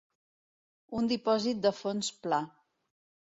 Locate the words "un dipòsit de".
1.01-1.71